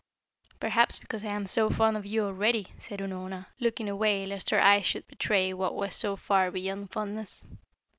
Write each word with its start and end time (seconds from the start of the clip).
"Perhaps 0.59 0.97
because 0.97 1.23
I 1.23 1.29
am 1.31 1.45
so 1.45 1.69
fond 1.69 1.95
of 1.95 2.07
you 2.07 2.23
already," 2.23 2.73
said 2.75 3.01
Unorna, 3.01 3.45
looking 3.59 3.87
away 3.87 4.25
lest 4.25 4.49
her 4.49 4.59
eyes 4.59 4.83
should 4.87 5.05
betray 5.07 5.53
what 5.53 5.75
was 5.75 5.95
so 5.95 6.15
far 6.15 6.49
beyond 6.49 6.89
fondness. 6.91 7.45